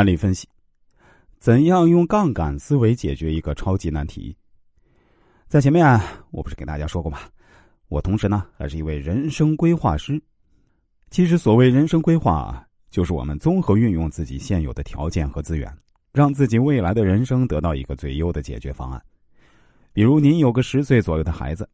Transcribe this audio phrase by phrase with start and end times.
[0.00, 0.48] 案例分析：
[1.38, 4.34] 怎样用杠杆思维解决一个超级难题？
[5.46, 7.18] 在前面我不是给大家说过吗？
[7.88, 10.18] 我同时呢还是一位人生规划师。
[11.10, 15.70] 其实所谓人生规划，就是我们综合运用自己现有的条件和资源，
[16.14, 19.02] 让自己未来的人生得到一个最优的解决方案。
[19.92, 21.68] 比如您有个十岁左右的孩子，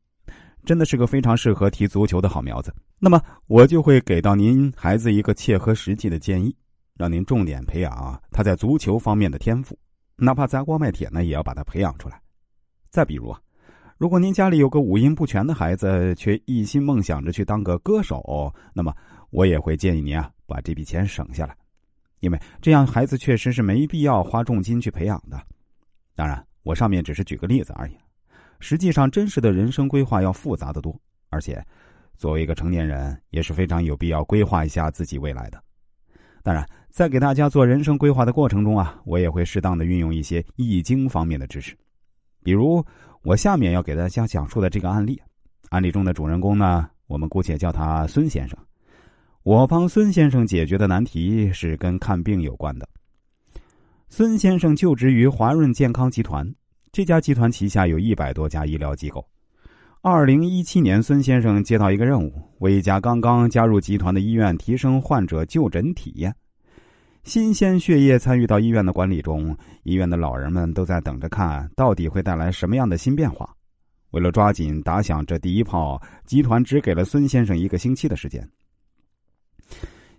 [0.65, 6.53] 真的是个非常适合踢足球的好苗子，那么我就会给到您孩子一个切合实际的建议。
[6.97, 9.79] 让您重点培养他在足球方面的天赋，
[10.17, 12.21] 哪怕砸锅卖铁呢，也要把他培养出来。
[12.91, 13.41] 再比如啊，
[13.99, 18.95] 如果您家里有个五音不全的孩子，却一心梦想着去当个歌手，那么
[19.31, 21.55] 我也会建议您啊，把这笔钱省下来，
[22.21, 25.39] 因为这样孩子确实是没必要花重金去培养的。
[26.15, 27.97] 当然，我上面只是举个例子而已，
[28.59, 31.63] 实际上真实的人生规划要复杂的多，而且
[32.17, 35.63] 作为一个成年人，也是非常有必要规划一下自己未来的。
[36.47, 41.77] 当然，在给大家做人生规划的过程中啊，我也会适当的运用一些易经方面的知识，
[42.45, 42.85] 比如
[43.25, 45.21] 我下面要给大家讲述的这个案例，
[45.71, 48.57] 案例中的主人公呢，我们姑且叫他孙先生。
[49.43, 52.89] 我帮孙先生解决的难题是跟看病有关的。
[54.09, 56.49] 孙先生就职于华润健康集团，
[56.93, 59.27] 这家集团旗下有一百多家医疗机构。
[60.09, 66.33] 二零一七年，孙先生接到一个任务，为一家刚刚加入集团的医院提升患者就诊体验。
[67.25, 73.53] 新鲜血液参与到医院的管理中，医院的老人们都在等着看到底会带来什么样的新变化。
[74.13, 78.49] 为了抓紧打响这第一炮，集团只给了孙先生一个星期的时间。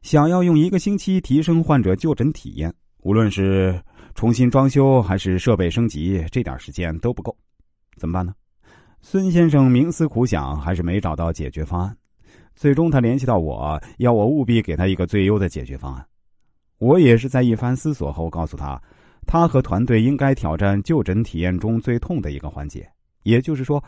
[0.02, 3.82] 想要用一个星期提升患者就诊体验，无论是
[4.16, 7.34] 重新装修还是设备升级，这点时间都不够，
[7.96, 8.34] 怎么办呢？
[9.10, 11.96] 孙先生冥思苦想，还是没找到解决方案。
[12.58, 16.06] 最终，他联系到我，要我务必给他一个最优的解决方案。
[16.78, 18.78] 我也是在一番思索后告诉他，
[19.26, 22.86] 他和团队应该挑战就诊体验中最痛的一个环节，
[23.24, 23.82] 也就是说，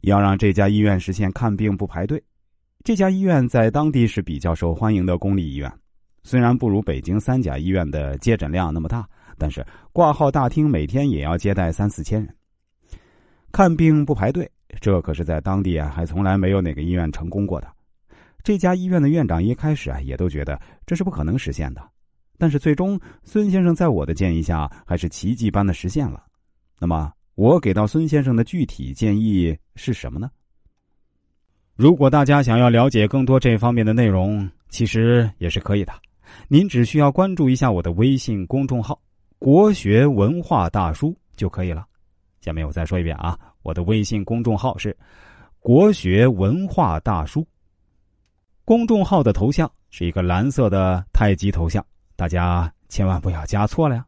[0.00, 2.20] 要让这家医院实现看病不排队。
[2.82, 5.72] 这家医院在当地是比较受欢迎的公立医院，
[6.24, 9.08] 虽然不如北京三甲医院的接诊量那么大，
[9.38, 12.34] 但是挂号大厅每天也要接待三四千人。
[13.52, 14.50] 看病不排队。
[14.80, 17.68] 这可是在当地啊，还从来没有哪个医院成功过的。
[18.42, 21.82] 这家医院的院长一开始啊，也都觉得这是不可能实现的。
[22.36, 26.24] 但是最终，孙先生在我的建议下，还是奇迹般的实现了。
[26.78, 30.30] 那么，我给到孙先生的具体建议是什么呢？
[31.76, 35.92] 如果大家想要了解更多这方面的内容，其实也是可以的。
[36.48, 39.00] 您只需要关注一下我的微信公众号
[39.38, 41.86] “国学文化大叔”就可以了。
[42.40, 43.38] 下面我再说一遍啊。
[43.64, 44.96] 我的微信公众号是
[45.58, 47.44] “国学文化大叔”，
[48.64, 54.06] 公众号的头像是一个蓝色的太极头像，大家千万不要加错了呀。